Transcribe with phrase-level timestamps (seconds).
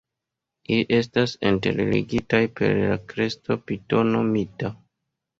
[0.75, 4.73] Ili estas interligitaj per la kresto Pitono Mita.